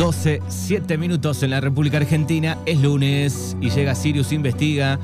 12, 0.00 0.40
7 0.48 0.96
minutos 0.96 1.42
en 1.42 1.50
la 1.50 1.60
República 1.60 1.98
Argentina. 1.98 2.56
Es 2.64 2.80
lunes 2.80 3.54
y 3.60 3.68
llega 3.68 3.94
Sirius 3.94 4.32
Investiga. 4.32 4.98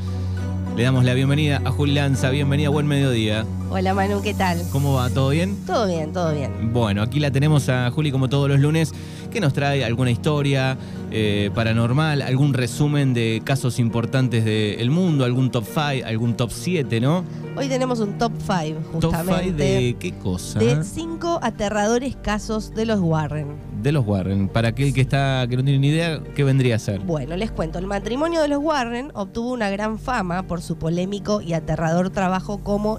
Le 0.75 0.85
damos 0.85 1.05
la 1.05 1.13
bienvenida 1.13 1.61
a 1.67 1.71
Juli 1.71 1.93
Lanza. 1.93 2.31
Bienvenida, 2.31 2.71
buen 2.71 2.87
mediodía. 2.87 3.45
Hola 3.69 3.95
Manu, 3.95 4.23
¿qué 4.23 4.33
tal? 4.33 4.63
¿Cómo 4.71 4.95
va? 4.95 5.11
¿Todo 5.11 5.31
bien? 5.31 5.57
Todo 5.67 5.87
bien, 5.87 6.13
todo 6.13 6.33
bien. 6.33 6.73
Bueno, 6.73 7.03
aquí 7.03 7.19
la 7.19 7.33
tenemos 7.33 7.69
a 7.69 7.91
Juli 7.91 8.13
como 8.13 8.29
todos 8.29 8.49
los 8.49 8.61
lunes, 8.61 8.93
que 9.31 9.41
nos 9.41 9.53
trae 9.53 9.85
alguna 9.85 10.11
historia 10.13 10.79
eh, 11.11 11.51
paranormal, 11.55 12.23
algún 12.23 12.55
resumen 12.55 13.13
de 13.13 13.43
casos 13.45 13.79
importantes 13.79 14.45
del 14.45 14.91
mundo, 14.91 15.25
algún 15.25 15.51
top 15.51 15.65
5, 15.65 16.07
algún 16.07 16.37
top 16.37 16.51
7, 16.53 17.01
¿no? 17.01 17.25
Hoy 17.57 17.69
tenemos 17.69 18.01
un 18.01 18.19
top 18.19 18.33
5, 18.39 18.81
justamente. 18.93 19.01
¿Top 19.01 19.43
5 19.43 19.57
de 19.57 19.97
qué 19.99 20.13
cosa? 20.19 20.59
De 20.59 20.85
cinco 20.85 21.39
aterradores 21.43 22.17
casos 22.17 22.75
de 22.75 22.87
los 22.87 23.01
Warren. 23.01 23.47
De 23.83 23.93
los 23.93 24.07
Warren. 24.07 24.49
Para 24.49 24.69
aquel 24.69 24.93
que 24.93 25.01
está 25.01 25.47
que 25.49 25.57
no 25.57 25.65
tiene 25.65 25.79
ni 25.79 25.89
idea, 25.89 26.21
¿qué 26.35 26.45
vendría 26.45 26.77
a 26.77 26.79
ser? 26.79 27.01
Bueno, 27.01 27.37
les 27.37 27.51
cuento. 27.51 27.79
El 27.79 27.87
matrimonio 27.87 28.43
de 28.43 28.49
los 28.49 28.59
Warren 28.59 29.11
obtuvo 29.15 29.53
una 29.53 29.71
gran 29.71 29.99
fama 29.99 30.43
por 30.47 30.61
su 30.61 30.77
polémico 30.77 31.41
y 31.41 31.55
aterrador 31.55 32.11
trabajo 32.11 32.59
como 32.59 32.99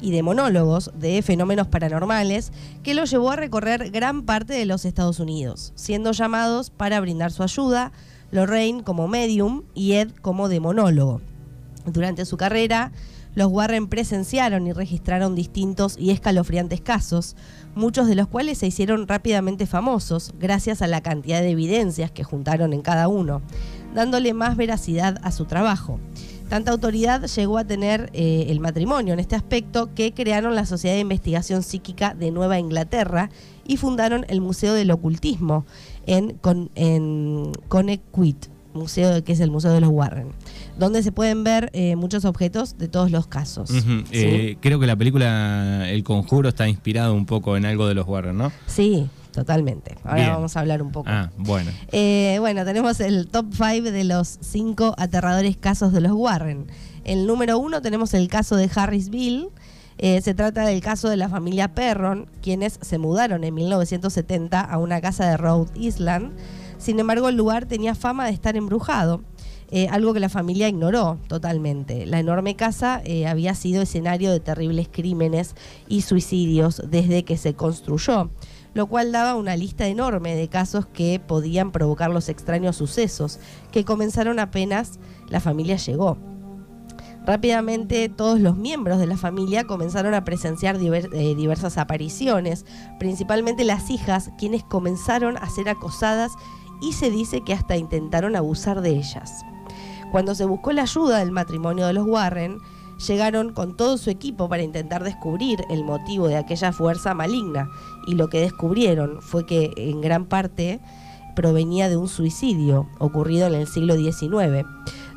y 0.00 0.10
demonólogos 0.10 0.90
de 0.98 1.22
fenómenos 1.22 1.68
paranormales 1.68 2.52
que 2.82 2.94
los 2.94 3.10
llevó 3.10 3.30
a 3.30 3.36
recorrer 3.36 3.90
gran 3.90 4.22
parte 4.22 4.52
de 4.52 4.66
los 4.66 4.84
Estados 4.84 5.20
Unidos, 5.20 5.72
siendo 5.74 6.12
llamados 6.12 6.70
para 6.70 7.00
brindar 7.00 7.32
su 7.32 7.42
ayuda 7.42 7.92
Lorraine 8.30 8.82
como 8.82 9.08
medium 9.08 9.62
y 9.74 9.92
Ed 9.92 10.10
como 10.20 10.48
demonólogo. 10.48 11.20
Durante 11.86 12.24
su 12.24 12.36
carrera, 12.36 12.92
los 13.36 13.52
Warren 13.52 13.86
presenciaron 13.86 14.66
y 14.66 14.72
registraron 14.72 15.34
distintos 15.34 15.96
y 15.98 16.10
escalofriantes 16.10 16.80
casos, 16.80 17.36
muchos 17.74 18.06
de 18.06 18.14
los 18.14 18.28
cuales 18.28 18.58
se 18.58 18.66
hicieron 18.66 19.06
rápidamente 19.06 19.66
famosos 19.66 20.34
gracias 20.38 20.80
a 20.80 20.86
la 20.86 21.02
cantidad 21.02 21.40
de 21.40 21.50
evidencias 21.50 22.10
que 22.10 22.24
juntaron 22.24 22.72
en 22.72 22.80
cada 22.80 23.08
uno, 23.08 23.42
dándole 23.94 24.32
más 24.32 24.56
veracidad 24.56 25.20
a 25.22 25.32
su 25.32 25.44
trabajo. 25.44 26.00
Tanta 26.48 26.70
autoridad 26.70 27.26
llegó 27.26 27.58
a 27.58 27.64
tener 27.64 28.10
eh, 28.12 28.46
el 28.48 28.60
matrimonio 28.60 29.14
en 29.14 29.20
este 29.20 29.34
aspecto 29.34 29.92
que 29.94 30.12
crearon 30.12 30.54
la 30.54 30.64
Sociedad 30.64 30.94
de 30.94 31.00
Investigación 31.00 31.62
Psíquica 31.62 32.14
de 32.14 32.30
Nueva 32.30 32.58
Inglaterra 32.58 33.30
y 33.66 33.76
fundaron 33.78 34.24
el 34.28 34.40
Museo 34.40 34.72
del 34.74 34.90
Ocultismo 34.92 35.66
en, 36.06 36.34
con, 36.34 36.70
en 36.76 37.50
Connecticut, 37.68 38.46
museo 38.74 39.24
que 39.24 39.32
es 39.32 39.40
el 39.40 39.50
Museo 39.50 39.72
de 39.72 39.80
los 39.80 39.90
Warren, 39.90 40.28
donde 40.78 41.02
se 41.02 41.10
pueden 41.10 41.42
ver 41.42 41.70
eh, 41.72 41.96
muchos 41.96 42.24
objetos 42.24 42.78
de 42.78 42.86
todos 42.86 43.10
los 43.10 43.26
casos. 43.26 43.70
Eh, 44.12 44.56
creo 44.60 44.78
que 44.78 44.86
la 44.86 44.94
película 44.94 45.90
El 45.90 46.04
Conjuro 46.04 46.48
está 46.48 46.68
inspirado 46.68 47.14
un 47.14 47.26
poco 47.26 47.56
en 47.56 47.66
algo 47.66 47.88
de 47.88 47.94
los 47.94 48.06
Warren, 48.06 48.36
¿no? 48.36 48.52
Sí, 48.66 49.08
totalmente. 49.36 49.94
Ahora 50.02 50.16
Bien. 50.16 50.30
vamos 50.30 50.56
a 50.56 50.60
hablar 50.60 50.80
un 50.80 50.90
poco. 50.92 51.10
Ah, 51.10 51.30
bueno. 51.36 51.70
Eh, 51.92 52.38
bueno, 52.40 52.64
tenemos 52.64 53.00
el 53.00 53.28
top 53.28 53.44
5 53.52 53.90
de 53.92 54.04
los 54.04 54.38
cinco 54.40 54.94
aterradores 54.96 55.58
casos 55.58 55.92
de 55.92 56.00
los 56.00 56.12
Warren. 56.12 56.66
El 57.04 57.26
número 57.26 57.58
uno 57.58 57.82
tenemos 57.82 58.14
el 58.14 58.28
caso 58.28 58.56
de 58.56 58.70
Harrisville. 58.74 59.50
Eh, 59.98 60.22
se 60.22 60.32
trata 60.32 60.64
del 60.64 60.80
caso 60.80 61.10
de 61.10 61.18
la 61.18 61.28
familia 61.28 61.74
Perron, 61.74 62.28
quienes 62.40 62.78
se 62.80 62.96
mudaron 62.96 63.44
en 63.44 63.52
1970 63.54 64.58
a 64.58 64.78
una 64.78 65.02
casa 65.02 65.28
de 65.28 65.36
Rhode 65.36 65.70
Island. 65.74 66.32
Sin 66.78 66.98
embargo, 66.98 67.28
el 67.28 67.36
lugar 67.36 67.66
tenía 67.66 67.94
fama 67.94 68.24
de 68.24 68.32
estar 68.32 68.56
embrujado, 68.56 69.22
eh, 69.70 69.88
algo 69.90 70.14
que 70.14 70.20
la 70.20 70.28
familia 70.30 70.68
ignoró 70.68 71.18
totalmente. 71.28 72.06
La 72.06 72.20
enorme 72.20 72.56
casa 72.56 73.02
eh, 73.04 73.26
había 73.26 73.54
sido 73.54 73.82
escenario 73.82 74.30
de 74.32 74.40
terribles 74.40 74.88
crímenes 74.90 75.54
y 75.88 76.02
suicidios 76.02 76.82
desde 76.88 77.24
que 77.24 77.36
se 77.36 77.54
construyó 77.54 78.30
lo 78.76 78.88
cual 78.88 79.10
daba 79.10 79.36
una 79.36 79.56
lista 79.56 79.86
enorme 79.86 80.34
de 80.36 80.48
casos 80.48 80.84
que 80.84 81.18
podían 81.18 81.72
provocar 81.72 82.10
los 82.10 82.28
extraños 82.28 82.76
sucesos, 82.76 83.40
que 83.72 83.86
comenzaron 83.86 84.38
apenas 84.38 85.00
la 85.30 85.40
familia 85.40 85.76
llegó. 85.76 86.18
Rápidamente 87.24 88.10
todos 88.10 88.38
los 88.38 88.54
miembros 88.58 88.98
de 88.98 89.06
la 89.06 89.16
familia 89.16 89.64
comenzaron 89.64 90.12
a 90.12 90.24
presenciar 90.24 90.76
eh, 90.76 91.34
diversas 91.34 91.78
apariciones, 91.78 92.66
principalmente 92.98 93.64
las 93.64 93.88
hijas, 93.88 94.28
quienes 94.36 94.62
comenzaron 94.62 95.38
a 95.38 95.48
ser 95.48 95.70
acosadas 95.70 96.32
y 96.82 96.92
se 96.92 97.10
dice 97.10 97.40
que 97.40 97.54
hasta 97.54 97.78
intentaron 97.78 98.36
abusar 98.36 98.82
de 98.82 98.90
ellas. 98.90 99.40
Cuando 100.12 100.34
se 100.34 100.44
buscó 100.44 100.72
la 100.72 100.82
ayuda 100.82 101.20
del 101.20 101.32
matrimonio 101.32 101.86
de 101.86 101.94
los 101.94 102.06
Warren, 102.06 102.58
llegaron 102.98 103.52
con 103.52 103.76
todo 103.76 103.98
su 103.98 104.10
equipo 104.10 104.48
para 104.48 104.62
intentar 104.62 105.04
descubrir 105.04 105.64
el 105.70 105.84
motivo 105.84 106.28
de 106.28 106.36
aquella 106.36 106.72
fuerza 106.72 107.14
maligna. 107.14 107.68
Y 108.06 108.14
lo 108.14 108.28
que 108.28 108.40
descubrieron 108.40 109.20
fue 109.20 109.46
que 109.46 109.72
en 109.76 110.00
gran 110.00 110.26
parte 110.26 110.80
provenía 111.34 111.88
de 111.88 111.96
un 111.96 112.08
suicidio 112.08 112.88
ocurrido 112.98 113.46
en 113.46 113.54
el 113.54 113.66
siglo 113.66 113.94
XIX, 113.96 114.66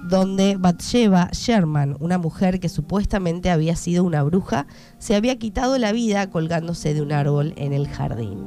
donde 0.03 0.55
Bathsheba 0.57 1.29
Sherman, 1.31 1.97
una 1.99 2.17
mujer 2.17 2.59
que 2.59 2.69
supuestamente 2.69 3.49
había 3.49 3.75
sido 3.75 4.03
una 4.03 4.23
bruja, 4.23 4.67
se 4.97 5.15
había 5.15 5.37
quitado 5.37 5.77
la 5.77 5.91
vida 5.91 6.29
colgándose 6.29 6.93
de 6.93 7.01
un 7.01 7.11
árbol 7.11 7.53
en 7.57 7.73
el 7.73 7.87
jardín. 7.87 8.37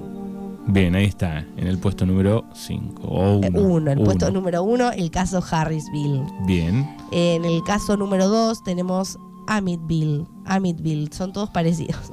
Bien, 0.67 0.95
ahí 0.95 1.07
está, 1.07 1.39
en 1.57 1.67
el 1.67 1.79
puesto 1.79 2.07
número 2.07 2.45
5. 2.55 3.03
O 3.03 3.43
Eh, 3.43 3.51
1. 3.53 3.61
Uno, 3.61 3.91
el 3.91 4.01
puesto 4.01 4.31
número 4.31 4.63
uno, 4.63 4.93
el 4.93 5.11
caso 5.11 5.43
Harrisville. 5.51 6.25
Bien. 6.47 6.89
En 7.11 7.45
el 7.45 7.63
caso 7.65 7.97
número 7.97 8.29
2 8.29 8.63
tenemos 8.63 9.19
Amityville. 9.49 10.25
Amityville, 10.45 11.13
son 11.13 11.33
todos 11.33 11.51
parecidos 11.51 12.13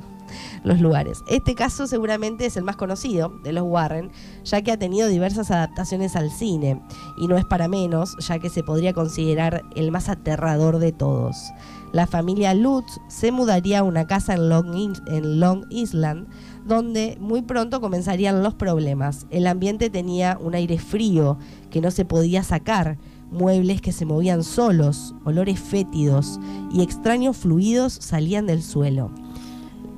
los 0.63 0.79
lugares. 0.79 1.23
Este 1.27 1.55
caso 1.55 1.87
seguramente 1.87 2.45
es 2.45 2.57
el 2.57 2.63
más 2.63 2.75
conocido 2.75 3.29
de 3.43 3.53
los 3.53 3.63
Warren, 3.63 4.11
ya 4.43 4.61
que 4.61 4.71
ha 4.71 4.77
tenido 4.77 5.07
diversas 5.07 5.51
adaptaciones 5.51 6.15
al 6.15 6.31
cine, 6.31 6.81
y 7.17 7.27
no 7.27 7.37
es 7.37 7.45
para 7.45 7.67
menos, 7.67 8.15
ya 8.19 8.39
que 8.39 8.49
se 8.49 8.63
podría 8.63 8.93
considerar 8.93 9.63
el 9.75 9.91
más 9.91 10.09
aterrador 10.09 10.79
de 10.79 10.91
todos. 10.91 11.51
La 11.91 12.05
familia 12.05 12.53
Lutz 12.53 12.99
se 13.07 13.31
mudaría 13.31 13.79
a 13.79 13.83
una 13.83 14.05
casa 14.05 14.35
en 14.35 14.47
Long, 14.47 14.93
en 15.07 15.39
Long 15.39 15.65
Island, 15.71 16.27
donde 16.65 17.17
muy 17.19 17.41
pronto 17.41 17.81
comenzarían 17.81 18.43
los 18.43 18.53
problemas. 18.53 19.25
El 19.31 19.47
ambiente 19.47 19.89
tenía 19.89 20.37
un 20.39 20.53
aire 20.53 20.77
frío 20.77 21.39
que 21.71 21.81
no 21.81 21.89
se 21.89 22.05
podía 22.05 22.43
sacar, 22.43 22.99
muebles 23.31 23.81
que 23.81 23.91
se 23.91 24.05
movían 24.05 24.43
solos, 24.43 25.15
olores 25.25 25.59
fétidos 25.59 26.39
y 26.71 26.83
extraños 26.83 27.37
fluidos 27.37 27.93
salían 27.93 28.45
del 28.45 28.61
suelo. 28.61 29.11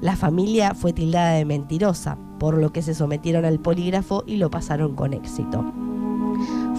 La 0.02 0.16
familia 0.16 0.74
fue 0.74 0.94
tildada 0.94 1.34
de 1.34 1.46
mentirosa, 1.46 2.18
por 2.40 2.58
lo 2.58 2.74
que 2.74 2.82
se 2.82 2.96
sometieron 2.96 3.46
al 3.46 3.60
polígrafo 3.60 4.24
y 4.26 4.38
lo 4.38 4.50
pasaron 4.50 4.96
con 4.96 5.14
éxito. 5.14 5.64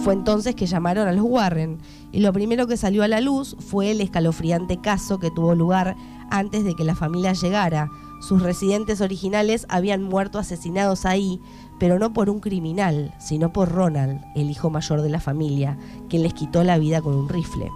Fue 0.03 0.13
entonces 0.13 0.55
que 0.55 0.65
llamaron 0.65 1.07
a 1.07 1.13
los 1.13 1.23
Warren 1.23 1.77
y 2.11 2.19
lo 2.19 2.33
primero 2.33 2.67
que 2.67 2.75
salió 2.75 3.01
a 3.01 3.07
la 3.07 3.21
luz 3.21 3.55
fue 3.59 3.91
el 3.91 4.01
escalofriante 4.01 4.81
caso 4.81 5.19
que 5.19 5.31
tuvo 5.31 5.55
lugar 5.55 5.95
antes 6.29 6.65
de 6.65 6.75
que 6.75 6.83
la 6.83 6.95
familia 6.95 7.31
llegara. 7.31 7.89
Sus 8.19 8.41
residentes 8.41 8.99
originales 8.99 9.65
habían 9.69 10.03
muerto 10.03 10.37
asesinados 10.37 11.05
ahí, 11.05 11.39
pero 11.79 11.99
no 11.99 12.11
por 12.11 12.29
un 12.29 12.41
criminal, 12.41 13.13
sino 13.19 13.53
por 13.53 13.71
Ronald, 13.71 14.19
el 14.35 14.49
hijo 14.49 14.69
mayor 14.69 15.01
de 15.01 15.09
la 15.09 15.21
familia, 15.21 15.77
quien 16.09 16.23
les 16.23 16.33
quitó 16.33 16.65
la 16.65 16.77
vida 16.77 17.01
con 17.01 17.15
un 17.15 17.29
rifle. 17.29 17.71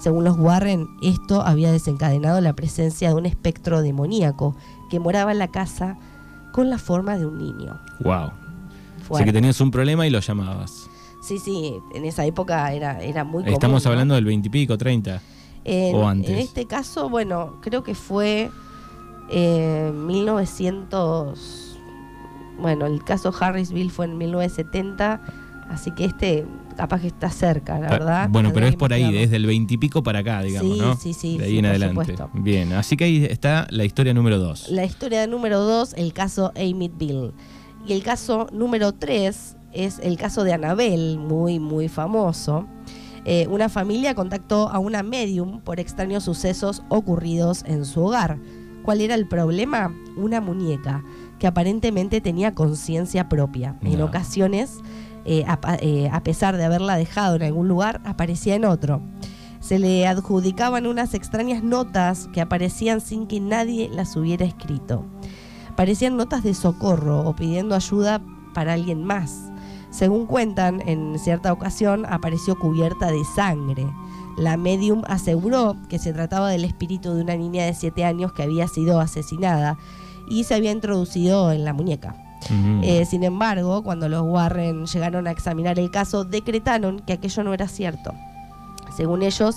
Según 0.00 0.24
los 0.24 0.38
Warren, 0.38 0.88
esto 1.02 1.42
había 1.42 1.70
desencadenado 1.70 2.40
la 2.40 2.54
presencia 2.54 3.10
de 3.10 3.14
un 3.14 3.26
espectro 3.26 3.82
demoníaco 3.82 4.56
que 4.90 4.98
moraba 4.98 5.30
en 5.30 5.38
la 5.38 5.48
casa 5.48 5.98
con 6.52 6.70
la 6.70 6.78
forma 6.78 7.18
de 7.18 7.26
un 7.26 7.36
niño. 7.36 7.78
Wow. 8.00 8.14
Así 8.14 9.04
Fuerte. 9.04 9.26
que 9.26 9.32
tenías 9.32 9.60
un 9.60 9.70
problema 9.70 10.06
y 10.06 10.10
lo 10.10 10.20
llamabas. 10.20 10.88
Sí, 11.22 11.38
sí, 11.38 11.74
en 11.94 12.06
esa 12.06 12.24
época 12.24 12.72
era, 12.72 13.00
era 13.02 13.24
muy 13.24 13.42
común. 13.42 13.52
Estamos 13.52 13.84
¿no? 13.84 13.90
hablando 13.90 14.14
del 14.14 14.24
20 14.24 14.48
y 14.48 14.50
pico, 14.50 14.78
30. 14.78 15.20
En, 15.64 15.94
o 15.94 16.08
antes. 16.08 16.30
en 16.30 16.38
este 16.38 16.64
caso, 16.64 17.10
bueno, 17.10 17.58
creo 17.60 17.82
que 17.82 17.94
fue 17.94 18.50
eh, 19.30 19.92
1900. 19.94 21.78
Bueno, 22.58 22.86
el 22.86 23.04
caso 23.04 23.34
Harrisville 23.38 23.90
fue 23.90 24.06
en 24.06 24.16
1970, 24.16 25.20
así 25.70 25.90
que 25.92 26.04
este 26.04 26.46
capaz 26.76 27.00
que 27.00 27.06
está 27.08 27.30
cerca, 27.30 27.78
la 27.78 27.88
verdad. 27.90 28.22
Ah, 28.24 28.28
Bueno, 28.30 28.50
pero 28.52 28.66
es 28.66 28.76
por 28.76 28.92
ahí, 28.92 29.12
desde 29.12 29.36
el 29.36 29.46
20 29.46 29.74
y 29.74 29.76
pico 29.78 30.02
para 30.02 30.20
acá, 30.20 30.42
digamos, 30.42 30.74
Sí, 30.74 30.80
¿no? 30.80 30.96
sí, 30.96 31.12
sí, 31.14 31.38
De 31.38 31.44
ahí 31.44 31.50
sí, 31.52 31.58
en 31.58 31.62
por 31.64 31.70
adelante. 31.70 32.00
supuesto. 32.12 32.30
Bien, 32.34 32.72
así 32.72 32.96
que 32.96 33.04
ahí 33.04 33.24
está 33.24 33.66
la 33.70 33.84
historia 33.84 34.14
número 34.14 34.38
2. 34.38 34.68
La 34.70 34.84
historia 34.84 35.26
número 35.26 35.60
2, 35.60 35.94
el 35.94 36.12
caso 36.12 36.52
Amityville. 36.56 37.32
Y 37.86 37.92
el 37.92 38.02
caso 38.02 38.46
número 38.52 38.92
3 38.92 39.56
es 39.72 39.98
el 40.00 40.16
caso 40.16 40.44
de 40.44 40.52
Annabel, 40.52 41.18
muy, 41.18 41.58
muy 41.58 41.88
famoso. 41.88 42.66
Eh, 43.24 43.46
una 43.50 43.68
familia 43.68 44.14
contactó 44.14 44.70
a 44.70 44.78
una 44.78 45.02
medium 45.02 45.60
por 45.60 45.78
extraños 45.80 46.24
sucesos 46.24 46.82
ocurridos 46.88 47.62
en 47.66 47.84
su 47.84 48.02
hogar. 48.04 48.38
¿Cuál 48.82 49.02
era 49.02 49.14
el 49.14 49.28
problema? 49.28 49.94
Una 50.16 50.40
muñeca 50.40 51.04
que 51.38 51.46
aparentemente 51.46 52.20
tenía 52.22 52.54
conciencia 52.54 53.28
propia. 53.28 53.76
En 53.82 54.00
ocasiones, 54.00 54.78
eh, 55.24 55.44
eh, 55.80 56.08
a 56.10 56.22
pesar 56.22 56.56
de 56.56 56.64
haberla 56.64 56.96
dejado 56.96 57.36
en 57.36 57.42
algún 57.42 57.68
lugar, 57.68 58.00
aparecía 58.04 58.54
en 58.54 58.64
otro. 58.64 59.00
Se 59.60 59.78
le 59.78 60.06
adjudicaban 60.06 60.86
unas 60.86 61.14
extrañas 61.14 61.62
notas 61.62 62.28
que 62.32 62.40
aparecían 62.40 63.00
sin 63.00 63.26
que 63.26 63.40
nadie 63.40 63.90
las 63.92 64.16
hubiera 64.16 64.46
escrito. 64.46 65.04
Parecían 65.76 66.16
notas 66.16 66.42
de 66.42 66.54
socorro 66.54 67.20
o 67.20 67.36
pidiendo 67.36 67.74
ayuda 67.74 68.22
para 68.54 68.72
alguien 68.72 69.04
más. 69.04 69.50
Según 69.90 70.26
cuentan, 70.26 70.80
en 70.88 71.18
cierta 71.18 71.52
ocasión 71.52 72.06
apareció 72.06 72.58
cubierta 72.58 73.10
de 73.10 73.22
sangre. 73.36 73.86
La 74.38 74.56
medium 74.56 75.02
aseguró 75.06 75.76
que 75.88 75.98
se 75.98 76.12
trataba 76.12 76.48
del 76.50 76.64
espíritu 76.64 77.12
de 77.12 77.22
una 77.22 77.36
niña 77.36 77.66
de 77.66 77.74
7 77.74 78.04
años 78.04 78.32
que 78.32 78.42
había 78.42 78.68
sido 78.68 79.00
asesinada 79.00 79.76
y 80.28 80.44
se 80.44 80.54
había 80.54 80.70
introducido 80.70 81.52
en 81.52 81.64
la 81.64 81.72
muñeca. 81.72 82.29
Eh, 82.82 83.04
sin 83.04 83.22
embargo, 83.24 83.82
cuando 83.82 84.08
los 84.08 84.22
Warren 84.22 84.86
llegaron 84.86 85.26
a 85.26 85.30
examinar 85.30 85.78
el 85.78 85.90
caso, 85.90 86.24
decretaron 86.24 87.00
que 87.00 87.12
aquello 87.12 87.44
no 87.44 87.54
era 87.54 87.68
cierto. 87.68 88.12
Según 88.96 89.22
ellos, 89.22 89.56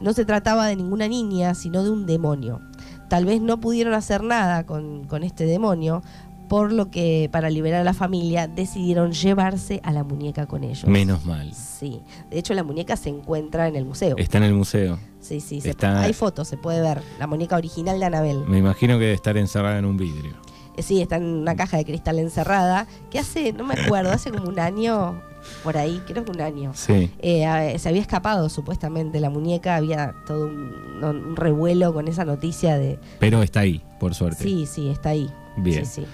no 0.00 0.12
se 0.12 0.24
trataba 0.24 0.66
de 0.66 0.76
ninguna 0.76 1.08
niña, 1.08 1.54
sino 1.54 1.82
de 1.84 1.90
un 1.90 2.06
demonio. 2.06 2.60
Tal 3.08 3.24
vez 3.24 3.40
no 3.40 3.58
pudieron 3.60 3.94
hacer 3.94 4.22
nada 4.22 4.64
con, 4.64 5.04
con 5.04 5.22
este 5.24 5.44
demonio, 5.44 6.02
por 6.48 6.72
lo 6.72 6.90
que 6.90 7.28
para 7.30 7.48
liberar 7.50 7.82
a 7.82 7.84
la 7.84 7.94
familia 7.94 8.48
decidieron 8.48 9.12
llevarse 9.12 9.80
a 9.84 9.92
la 9.92 10.02
muñeca 10.02 10.46
con 10.46 10.64
ellos. 10.64 10.86
Menos 10.86 11.24
mal. 11.24 11.52
Sí, 11.54 12.00
de 12.30 12.38
hecho 12.38 12.54
la 12.54 12.64
muñeca 12.64 12.96
se 12.96 13.08
encuentra 13.08 13.68
en 13.68 13.76
el 13.76 13.84
museo. 13.84 14.16
Está 14.18 14.38
en 14.38 14.44
el 14.44 14.54
museo. 14.54 14.98
Sí, 15.20 15.40
sí, 15.40 15.60
se- 15.60 15.70
está- 15.70 16.00
hay 16.00 16.12
fotos, 16.12 16.48
se 16.48 16.56
puede 16.56 16.80
ver. 16.80 17.02
La 17.20 17.26
muñeca 17.28 17.56
original 17.56 18.00
de 18.00 18.06
Anabel. 18.06 18.40
Me 18.48 18.58
imagino 18.58 18.94
que 18.94 19.00
debe 19.04 19.14
estar 19.14 19.36
encerrada 19.36 19.78
en 19.78 19.84
un 19.84 19.96
vidrio. 19.96 20.32
Eh, 20.80 20.82
Sí, 20.82 21.00
está 21.02 21.16
en 21.16 21.24
una 21.24 21.54
caja 21.56 21.76
de 21.76 21.84
cristal 21.84 22.18
encerrada, 22.18 22.86
que 23.10 23.18
hace, 23.18 23.52
no 23.52 23.64
me 23.64 23.74
acuerdo, 23.74 24.10
hace 24.10 24.30
como 24.30 24.48
un 24.48 24.58
año, 24.58 25.20
por 25.62 25.76
ahí, 25.76 26.02
creo 26.06 26.24
que 26.24 26.30
un 26.32 26.40
año. 26.40 26.72
Sí. 26.74 27.10
Eh, 27.20 27.76
se 27.78 27.88
había 27.88 28.00
escapado 28.00 28.48
supuestamente 28.48 29.20
la 29.20 29.30
muñeca, 29.30 29.76
había 29.76 30.14
todo 30.26 30.46
un, 30.46 31.04
un 31.04 31.36
revuelo 31.36 31.92
con 31.92 32.08
esa 32.08 32.24
noticia 32.24 32.76
de... 32.78 32.98
Pero 33.18 33.42
está 33.42 33.60
ahí, 33.60 33.82
por 33.98 34.14
suerte. 34.14 34.42
Sí, 34.42 34.66
sí, 34.66 34.88
está 34.88 35.10
ahí. 35.10 35.30
Bien. 35.56 35.84
Sí, 35.86 36.02
sí. 36.02 36.06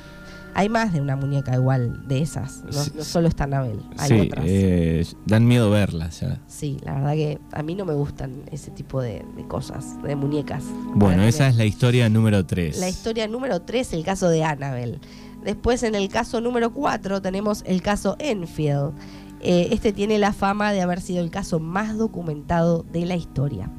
Hay 0.58 0.70
más 0.70 0.92
de 0.94 1.02
una 1.02 1.16
muñeca 1.16 1.54
igual 1.54 2.08
de 2.08 2.22
esas, 2.22 2.64
no, 2.64 2.72
Sí, 2.72 2.92
no 2.96 3.04
solo 3.04 3.28
está 3.28 3.44
Anabel, 3.44 3.78
hay 3.98 4.08
Sí, 4.08 4.20
otras. 4.28 4.44
eh, 4.48 5.06
dan 5.26 5.46
miedo 5.46 5.70
verlas 5.70 6.20
ya. 6.20 6.40
Sí, 6.46 6.78
la 6.82 6.94
verdad 6.94 7.12
que 7.12 7.38
a 7.52 7.62
mí 7.62 7.74
no 7.74 7.84
me 7.84 7.92
gustan 7.92 8.42
ese 8.50 8.70
tipo 8.70 9.02
de, 9.02 9.22
de 9.36 9.46
cosas, 9.46 10.02
de 10.02 10.16
muñecas. 10.16 10.64
Bueno, 10.94 11.24
esa 11.24 11.46
es 11.48 11.56
la 11.56 11.66
historia 11.66 12.08
número 12.08 12.46
3. 12.46 12.78
La 12.78 12.88
historia 12.88 13.28
número 13.28 13.60
3, 13.60 13.92
el 13.92 14.02
caso 14.04 14.30
de 14.30 14.44
Annabel. 14.44 14.98
Después, 15.44 15.82
en 15.82 15.94
el 15.94 16.08
caso 16.08 16.40
número 16.40 16.72
4, 16.72 17.20
tenemos 17.20 17.62
el 17.66 17.82
caso 17.82 18.16
Enfield. 18.18 18.94
Eh, 19.40 19.68
este 19.72 19.92
tiene 19.92 20.18
la 20.18 20.32
fama 20.32 20.72
de 20.72 20.80
haber 20.80 21.02
sido 21.02 21.20
el 21.22 21.30
caso 21.30 21.60
más 21.60 21.98
documentado 21.98 22.82
de 22.90 23.04
la 23.04 23.14
historia, 23.16 23.70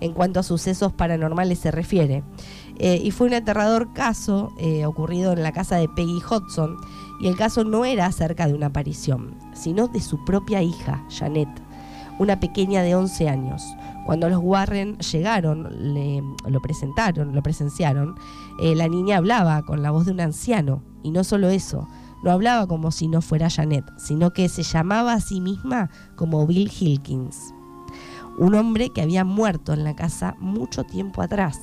en 0.00 0.12
cuanto 0.12 0.40
a 0.40 0.42
sucesos 0.42 0.92
paranormales 0.92 1.60
se 1.60 1.70
refiere. 1.70 2.24
Eh, 2.78 3.00
y 3.02 3.10
fue 3.12 3.28
un 3.28 3.34
aterrador 3.34 3.92
caso 3.92 4.52
eh, 4.58 4.84
ocurrido 4.84 5.32
en 5.32 5.42
la 5.42 5.52
casa 5.52 5.76
de 5.76 5.88
Peggy 5.88 6.20
Hodgson, 6.28 6.76
y 7.20 7.28
el 7.28 7.36
caso 7.36 7.62
no 7.64 7.84
era 7.84 8.06
acerca 8.06 8.46
de 8.48 8.54
una 8.54 8.66
aparición, 8.66 9.34
sino 9.54 9.86
de 9.88 10.00
su 10.00 10.24
propia 10.24 10.60
hija, 10.62 11.04
Janet, 11.08 11.48
una 12.18 12.40
pequeña 12.40 12.82
de 12.82 12.94
11 12.96 13.28
años. 13.28 13.62
Cuando 14.06 14.28
los 14.28 14.40
Warren 14.42 14.98
llegaron, 14.98 15.94
le- 15.94 16.22
lo 16.48 16.60
presentaron, 16.60 17.34
lo 17.34 17.42
presenciaron, 17.42 18.16
eh, 18.60 18.74
la 18.74 18.88
niña 18.88 19.16
hablaba 19.18 19.62
con 19.62 19.82
la 19.82 19.90
voz 19.92 20.06
de 20.06 20.12
un 20.12 20.20
anciano, 20.20 20.82
y 21.02 21.10
no 21.12 21.22
solo 21.24 21.48
eso, 21.48 21.86
no 22.24 22.30
hablaba 22.32 22.66
como 22.66 22.90
si 22.90 23.06
no 23.06 23.22
fuera 23.22 23.48
Janet, 23.50 23.84
sino 23.98 24.32
que 24.32 24.48
se 24.48 24.62
llamaba 24.64 25.12
a 25.12 25.20
sí 25.20 25.40
misma 25.40 25.90
como 26.16 26.46
Bill 26.46 26.70
Hilkins, 26.78 27.54
un 28.38 28.54
hombre 28.56 28.90
que 28.90 29.02
había 29.02 29.24
muerto 29.24 29.72
en 29.72 29.84
la 29.84 29.94
casa 29.94 30.34
mucho 30.40 30.82
tiempo 30.84 31.22
atrás. 31.22 31.58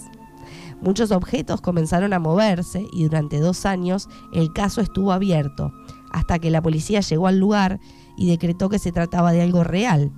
Muchos 0.82 1.12
objetos 1.12 1.62
comenzaron 1.62 2.12
a 2.12 2.20
moverse 2.20 2.88
y 2.92 3.04
durante 3.04 3.40
dos 3.40 3.66
años 3.68 4.10
el 4.34 4.52
caso 4.52 4.82
estuvo 4.82 5.12
abierto, 5.12 5.72
hasta 6.12 6.40
que 6.40 6.50
la 6.50 6.62
policía 6.62 7.02
llegó 7.02 7.28
al 7.28 7.38
lugar 7.38 7.80
y 8.18 8.30
decretó 8.30 8.68
que 8.68 8.80
se 8.80 8.92
trataba 8.92 9.32
de 9.32 9.44
algo 9.44 9.64
real, 9.64 10.12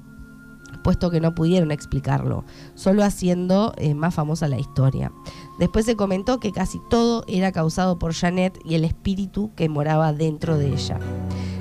puesto 0.83 1.11
que 1.11 1.19
no 1.19 1.35
pudieron 1.35 1.71
explicarlo, 1.71 2.45
solo 2.75 3.03
haciendo 3.03 3.73
eh, 3.77 3.93
más 3.93 4.15
famosa 4.15 4.47
la 4.47 4.57
historia. 4.57 5.11
Después 5.59 5.85
se 5.85 5.97
comentó 5.97 6.39
que 6.39 6.53
casi 6.53 6.79
todo 6.89 7.25
era 7.27 7.51
causado 7.51 7.99
por 7.99 8.13
Janet 8.13 8.57
y 8.63 8.75
el 8.75 8.85
espíritu 8.85 9.51
que 9.55 9.67
moraba 9.69 10.13
dentro 10.13 10.57
de 10.57 10.73
ella. 10.73 10.97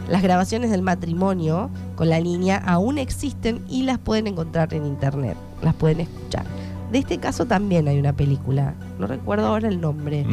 Las 0.08 0.22
grabaciones 0.22 0.70
del 0.70 0.82
matrimonio 0.82 1.70
con 1.96 2.08
la 2.08 2.20
niña 2.20 2.56
aún 2.58 2.98
existen 2.98 3.64
y 3.68 3.82
las 3.82 3.98
pueden 3.98 4.26
encontrar 4.28 4.74
en 4.74 4.86
internet, 4.86 5.36
las 5.62 5.74
pueden 5.74 6.00
escuchar. 6.00 6.44
De 6.92 6.98
este 6.98 7.18
caso 7.18 7.46
también 7.46 7.88
hay 7.88 7.98
una 7.98 8.12
película, 8.12 8.74
no 8.98 9.06
recuerdo 9.06 9.46
ahora 9.46 9.68
el 9.68 9.80
nombre, 9.80 10.26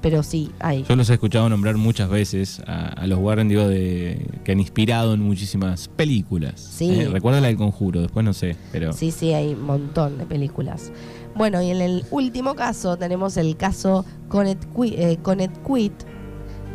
pero 0.00 0.22
sí, 0.22 0.50
hay. 0.58 0.84
Yo 0.88 0.96
los 0.96 1.08
he 1.08 1.14
escuchado 1.14 1.48
nombrar 1.48 1.76
muchas 1.76 2.10
veces 2.10 2.60
a, 2.66 2.88
a 2.88 3.06
los 3.06 3.18
Warren, 3.20 3.48
digo, 3.48 3.66
de, 3.68 4.26
que 4.44 4.52
han 4.52 4.60
inspirado 4.60 5.14
en 5.14 5.20
muchísimas 5.20 5.88
películas. 5.88 6.60
Sí. 6.60 6.90
Eh, 6.90 7.08
recuerda 7.08 7.40
la 7.40 7.46
del 7.46 7.56
conjuro, 7.56 8.02
después 8.02 8.24
no 8.24 8.32
sé, 8.34 8.56
pero. 8.72 8.92
Sí, 8.92 9.12
sí, 9.12 9.32
hay 9.32 9.54
un 9.54 9.62
montón 9.62 10.18
de 10.18 10.26
películas. 10.26 10.92
Bueno, 11.36 11.62
y 11.62 11.70
en 11.70 11.80
el 11.80 12.04
último 12.10 12.54
caso 12.54 12.96
tenemos 12.96 13.36
el 13.36 13.56
caso 13.56 14.04
Connecticut. 14.28 14.92
eh, 14.92 15.18
Connecticut. 15.22 15.92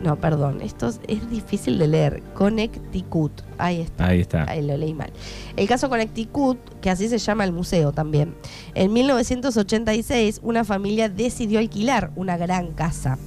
No, 0.03 0.15
perdón, 0.15 0.61
esto 0.61 0.87
es, 0.87 1.01
es 1.07 1.29
difícil 1.29 1.77
de 1.77 1.87
leer. 1.87 2.23
Connecticut. 2.33 3.41
Ahí 3.57 3.81
está. 3.81 4.07
Ahí 4.07 4.21
está. 4.21 4.49
Ahí 4.49 4.65
lo 4.65 4.77
leí 4.77 4.93
mal. 4.93 5.11
El 5.57 5.67
caso 5.67 5.89
Connecticut, 5.89 6.57
que 6.79 6.89
así 6.89 7.09
se 7.09 7.17
llama 7.17 7.43
el 7.43 7.51
museo 7.51 7.91
también. 7.91 8.33
En 8.75 8.93
1986, 8.93 10.39
una 10.43 10.63
familia 10.63 11.09
decidió 11.09 11.59
alquilar 11.59 12.11
una 12.15 12.37
gran 12.37 12.71
casa, 12.71 13.17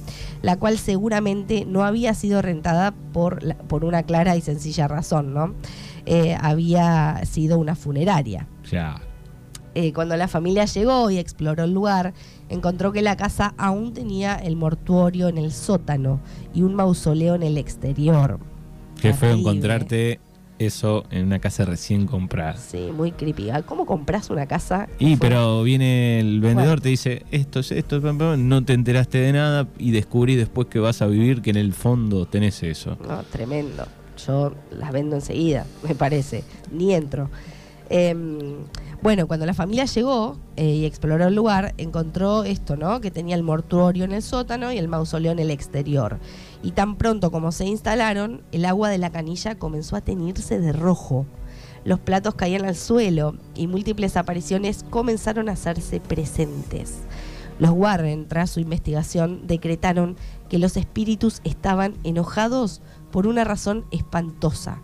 la 0.41 0.57
cual 0.57 0.77
seguramente 0.79 1.65
no 1.65 1.83
había 1.83 2.13
sido 2.15 2.41
rentada 2.41 2.91
por, 3.13 3.43
la- 3.43 3.55
por 3.57 3.85
una 3.85 4.03
clara 4.03 4.35
y 4.35 4.41
sencilla 4.41 4.87
razón, 4.87 5.33
¿no? 5.33 5.53
Eh, 6.05 6.35
había 6.41 7.21
sido 7.25 7.59
una 7.59 7.75
funeraria. 7.75 8.47
Ya. 8.69 8.99
Eh, 9.75 9.91
cuando 9.91 10.15
la 10.17 10.27
familia 10.27 10.65
llegó 10.65 11.09
y 11.09 11.17
exploró 11.17 11.63
el 11.63 11.73
lugar, 11.73 12.13
encontró 12.49 12.91
que 12.91 13.01
la 13.01 13.17
casa 13.17 13.55
aún 13.57 13.93
tenía 13.93 14.35
el 14.35 14.55
mortuorio 14.55 15.29
en 15.29 15.37
el 15.37 15.51
sótano 15.51 16.19
y 16.53 16.61
un 16.61 16.75
mausoleo 16.75 17.35
en 17.35 17.43
el 17.43 17.57
exterior. 17.57 18.39
Qué 19.01 19.13
feo 19.13 19.33
encontrarte 19.33 20.19
eso 20.59 21.03
en 21.09 21.25
una 21.25 21.39
casa 21.39 21.65
recién 21.65 22.05
comprada. 22.05 22.55
Sí, 22.57 22.89
muy 22.95 23.11
creepy. 23.11 23.49
Ah, 23.49 23.63
¿Cómo 23.63 23.85
compras 23.85 24.29
una 24.29 24.45
casa? 24.45 24.87
Y 24.99 25.15
pero 25.17 25.63
viene 25.63 26.19
el 26.19 26.39
vendedor, 26.39 26.79
te 26.79 26.89
dice, 26.89 27.23
esto 27.31 27.59
es 27.59 27.71
esto, 27.71 28.01
pam, 28.01 28.17
pam", 28.17 28.47
no 28.47 28.63
te 28.63 28.73
enteraste 28.73 29.17
de 29.17 29.33
nada 29.33 29.67
y 29.77 29.91
descubrí 29.91 30.35
después 30.35 30.67
que 30.67 30.79
vas 30.79 31.01
a 31.01 31.07
vivir 31.07 31.41
que 31.41 31.49
en 31.49 31.57
el 31.57 31.73
fondo 31.73 32.25
tenés 32.25 32.61
eso. 32.63 32.97
No, 33.07 33.23
tremendo. 33.23 33.85
Yo 34.27 34.53
las 34.71 34.91
vendo 34.91 35.15
enseguida, 35.15 35.65
me 35.87 35.95
parece. 35.95 36.43
Ni 36.71 36.93
entro. 36.93 37.29
Em, 37.95 38.65
bueno, 39.03 39.27
cuando 39.27 39.45
la 39.45 39.53
familia 39.53 39.85
llegó 39.85 40.39
eh, 40.55 40.65
y 40.65 40.85
exploró 40.85 41.27
el 41.27 41.35
lugar, 41.35 41.75
encontró 41.77 42.43
esto, 42.43 42.75
¿no? 42.75 42.99
Que 43.01 43.11
tenía 43.11 43.35
el 43.35 43.43
mortuorio 43.43 44.03
en 44.03 44.13
el 44.13 44.23
sótano 44.23 44.71
y 44.71 44.79
el 44.79 44.87
mausoleo 44.87 45.31
en 45.31 45.37
el 45.37 45.51
exterior. 45.51 46.17
Y 46.63 46.71
tan 46.71 46.95
pronto 46.95 47.29
como 47.29 47.51
se 47.51 47.65
instalaron, 47.65 48.41
el 48.51 48.65
agua 48.65 48.89
de 48.89 48.97
la 48.97 49.11
canilla 49.11 49.59
comenzó 49.59 49.95
a 49.95 50.01
teñirse 50.01 50.59
de 50.59 50.73
rojo. 50.73 51.27
Los 51.85 51.99
platos 51.99 52.33
caían 52.33 52.65
al 52.65 52.75
suelo 52.75 53.35
y 53.53 53.67
múltiples 53.67 54.17
apariciones 54.17 54.83
comenzaron 54.89 55.47
a 55.47 55.51
hacerse 55.51 55.99
presentes. 55.99 56.95
Los 57.59 57.73
Warren, 57.73 58.27
tras 58.27 58.49
su 58.49 58.59
investigación, 58.59 59.45
decretaron 59.45 60.17
que 60.49 60.57
los 60.57 60.77
espíritus 60.77 61.41
estaban 61.43 61.93
enojados 62.03 62.81
por 63.11 63.27
una 63.27 63.43
razón 63.43 63.85
espantosa. 63.91 64.81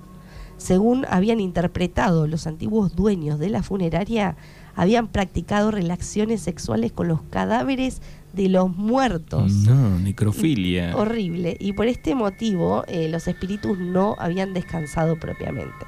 Según 0.59 1.05
habían 1.09 1.39
interpretado 1.39 2.27
los 2.27 2.45
antiguos 2.45 2.93
dueños 2.93 3.39
de 3.39 3.49
la 3.49 3.63
funeraria, 3.63 4.35
habían 4.75 5.07
practicado 5.07 5.71
relaciones 5.71 6.41
sexuales 6.41 6.91
con 6.91 7.07
los 7.07 7.21
cadáveres 7.23 8.01
de 8.33 8.49
los 8.49 8.75
muertos. 8.75 9.51
No, 9.51 9.97
necrofilia. 9.99 10.95
Horrible. 10.95 11.55
Y 11.59 11.73
por 11.73 11.87
este 11.87 12.13
motivo 12.13 12.83
eh, 12.87 13.07
los 13.09 13.27
espíritus 13.27 13.79
no 13.79 14.15
habían 14.19 14.53
descansado 14.53 15.17
propiamente. 15.17 15.85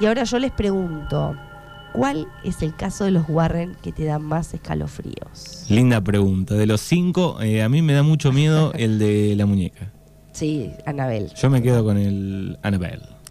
Y 0.00 0.06
ahora 0.06 0.22
yo 0.22 0.38
les 0.38 0.52
pregunto, 0.52 1.36
¿cuál 1.92 2.28
es 2.44 2.62
el 2.62 2.74
caso 2.76 3.04
de 3.04 3.10
los 3.10 3.28
Warren 3.28 3.76
que 3.82 3.90
te 3.90 4.04
da 4.04 4.20
más 4.20 4.54
escalofríos? 4.54 5.66
Linda 5.68 6.00
pregunta. 6.00 6.54
De 6.54 6.66
los 6.66 6.80
cinco, 6.80 7.42
eh, 7.42 7.62
a 7.62 7.68
mí 7.68 7.82
me 7.82 7.92
da 7.92 8.04
mucho 8.04 8.32
miedo 8.32 8.72
el 8.74 9.00
de 9.00 9.34
la 9.36 9.46
muñeca. 9.46 9.92
Sí, 10.32 10.70
Anabel. 10.86 11.32
Yo 11.34 11.50
me 11.50 11.60
quedo 11.60 11.84
con 11.84 11.98
el 11.98 12.56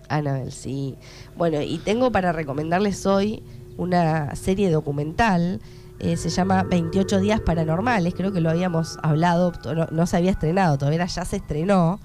Annabelle. 0.09 0.29
Anabel, 0.39 0.51
sí. 0.51 0.95
Bueno, 1.37 1.61
y 1.61 1.77
tengo 1.79 2.11
para 2.11 2.31
recomendarles 2.31 3.05
hoy 3.05 3.43
una 3.77 4.35
serie 4.35 4.69
documental. 4.69 5.61
eh, 6.01 6.15
se 6.17 6.29
llama 6.29 6.63
28 6.63 7.19
días 7.19 7.41
paranormales. 7.41 8.13
Creo 8.15 8.31
que 8.31 8.39
lo 8.41 8.49
habíamos 8.49 8.97
hablado. 9.03 9.51
No, 9.75 9.85
no 9.91 10.05
se 10.05 10.17
había 10.17 10.31
estrenado, 10.31 10.77
todavía 10.77 11.05
ya 11.05 11.25
se 11.25 11.37
estrenó. 11.37 11.99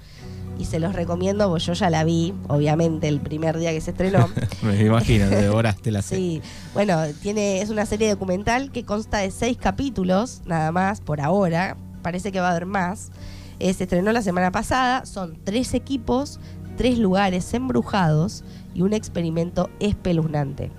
Y 0.57 0.65
se 0.65 0.79
los 0.79 0.93
recomiendo, 0.95 1.49
porque 1.49 1.65
yo 1.65 1.73
ya 1.73 1.89
la 1.89 2.05
vi, 2.05 2.33
obviamente, 2.47 3.09
el 3.09 3.19
primer 3.19 3.57
día 3.57 3.71
que 3.71 3.81
se 3.81 3.91
estrenó. 3.91 4.29
Me 4.61 4.81
imagino, 4.81 5.27
te 5.27 5.35
devoraste 5.41 5.91
la 5.91 6.01
Sí, 6.01 6.07
serie. 6.07 6.41
bueno, 6.73 7.01
tiene, 7.21 7.61
es 7.61 7.69
una 7.69 7.85
serie 7.85 8.09
documental 8.09 8.71
que 8.71 8.85
consta 8.85 9.17
de 9.17 9.31
seis 9.31 9.57
capítulos, 9.57 10.41
nada 10.45 10.71
más, 10.71 11.01
por 11.01 11.19
ahora. 11.19 11.75
Parece 12.01 12.31
que 12.31 12.39
va 12.39 12.47
a 12.47 12.51
haber 12.51 12.65
más. 12.65 13.11
Eh, 13.59 13.73
se 13.73 13.83
estrenó 13.83 14.11
la 14.13 14.21
semana 14.21 14.51
pasada, 14.51 15.05
son 15.05 15.37
tres 15.43 15.73
equipos 15.73 16.39
tres 16.75 16.97
lugares 16.99 17.53
embrujados 17.53 18.43
y 18.73 18.81
un 18.81 18.93
experimento 18.93 19.69
espeluznante. 19.79 20.71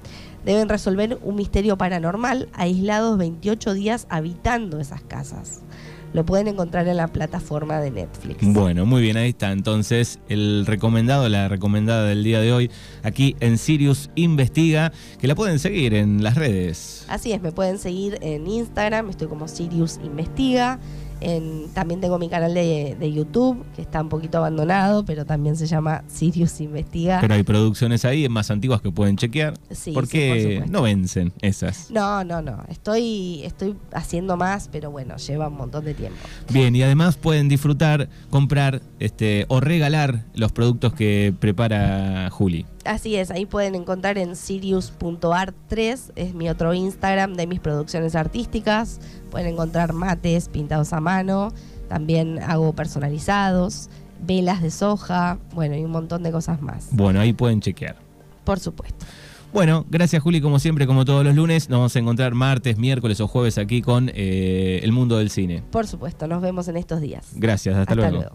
Deben 0.44 0.68
resolver 0.68 1.18
un 1.22 1.34
misterio 1.34 1.76
paranormal 1.76 2.48
aislados 2.52 3.18
28 3.18 3.74
días 3.74 4.06
habitando 4.10 4.78
esas 4.78 5.02
casas. 5.02 5.62
Lo 6.12 6.24
pueden 6.24 6.46
encontrar 6.46 6.86
en 6.88 6.96
la 6.96 7.08
plataforma 7.08 7.80
de 7.80 7.90
Netflix. 7.90 8.38
Bueno, 8.40 8.86
muy 8.86 9.02
bien, 9.02 9.16
ahí 9.16 9.30
está. 9.30 9.50
Entonces, 9.52 10.20
el 10.28 10.64
recomendado, 10.64 11.28
la 11.28 11.48
recomendada 11.48 12.04
del 12.04 12.22
día 12.22 12.40
de 12.40 12.52
hoy, 12.52 12.70
aquí 13.02 13.36
en 13.40 13.58
Sirius 13.58 14.08
Investiga, 14.14 14.92
que 15.20 15.26
la 15.26 15.34
pueden 15.34 15.58
seguir 15.58 15.94
en 15.94 16.22
las 16.22 16.36
redes. 16.36 17.04
Así 17.08 17.32
es, 17.32 17.42
me 17.42 17.52
pueden 17.52 17.78
seguir 17.78 18.18
en 18.22 18.46
Instagram, 18.46 19.10
estoy 19.10 19.26
como 19.26 19.48
Sirius 19.48 19.98
Investiga 20.02 20.78
también 21.74 22.00
tengo 22.00 22.18
mi 22.18 22.28
canal 22.28 22.54
de, 22.54 23.12
YouTube, 23.12 23.64
que 23.74 23.82
está 23.82 24.02
un 24.02 24.08
poquito 24.08 24.38
abandonado, 24.38 25.04
pero 25.04 25.24
también 25.24 25.56
se 25.56 25.66
llama 25.66 26.04
Sirius 26.08 26.60
Investiga. 26.60 27.18
Pero 27.20 27.34
hay 27.34 27.42
producciones 27.42 28.04
ahí 28.04 28.28
más 28.28 28.50
antiguas 28.50 28.80
que 28.80 28.90
pueden 28.90 29.16
chequear. 29.16 29.54
Sí, 29.70 29.92
¿Por 29.92 30.08
qué 30.08 30.64
no 30.68 30.82
vencen 30.82 31.32
esas? 31.40 31.90
No, 31.90 32.24
no, 32.24 32.42
no. 32.42 32.64
Estoy, 32.68 33.42
estoy 33.44 33.76
haciendo 33.92 34.36
más, 34.36 34.68
pero 34.70 34.90
bueno, 34.90 35.16
lleva 35.16 35.48
un 35.48 35.56
montón 35.56 35.84
de 35.84 35.94
tiempo. 35.94 36.18
Bien, 36.52 36.74
y 36.76 36.82
además 36.82 37.16
pueden 37.16 37.48
disfrutar, 37.48 38.08
comprar 38.30 38.82
este, 38.98 39.46
o 39.48 39.60
regalar 39.60 40.24
los 40.34 40.52
productos 40.52 40.92
que 40.92 41.34
prepara 41.38 42.28
Juli. 42.30 42.66
Así 42.86 43.16
es, 43.16 43.30
ahí 43.30 43.46
pueden 43.46 43.74
encontrar 43.74 44.18
en 44.18 44.36
sirius.art3, 44.36 46.12
es 46.16 46.34
mi 46.34 46.48
otro 46.48 46.74
Instagram 46.74 47.34
de 47.34 47.46
mis 47.46 47.60
producciones 47.60 48.14
artísticas. 48.14 49.00
Pueden 49.30 49.48
encontrar 49.48 49.92
mates 49.92 50.48
pintados 50.48 50.92
a 50.92 51.00
mano, 51.00 51.52
también 51.88 52.40
hago 52.42 52.72
personalizados, 52.72 53.90
velas 54.20 54.62
de 54.62 54.70
soja, 54.70 55.38
bueno, 55.54 55.76
y 55.76 55.84
un 55.84 55.90
montón 55.90 56.22
de 56.22 56.32
cosas 56.32 56.62
más. 56.62 56.88
Bueno, 56.90 57.20
ahí 57.20 57.32
pueden 57.32 57.60
chequear. 57.60 57.96
Por 58.44 58.60
supuesto. 58.60 59.04
Bueno, 59.52 59.86
gracias 59.88 60.22
Juli, 60.22 60.40
como 60.40 60.58
siempre, 60.58 60.86
como 60.86 61.04
todos 61.04 61.24
los 61.24 61.34
lunes. 61.34 61.68
Nos 61.70 61.78
vamos 61.78 61.96
a 61.96 61.98
encontrar 61.98 62.34
martes, 62.34 62.76
miércoles 62.78 63.20
o 63.20 63.28
jueves 63.28 63.58
aquí 63.58 63.80
con 63.80 64.10
eh, 64.14 64.80
El 64.82 64.92
Mundo 64.92 65.18
del 65.18 65.30
Cine. 65.30 65.62
Por 65.70 65.86
supuesto, 65.86 66.26
nos 66.26 66.42
vemos 66.42 66.68
en 66.68 66.76
estos 66.76 67.00
días. 67.00 67.28
Gracias, 67.34 67.76
hasta, 67.76 67.94
luego. 67.94 68.32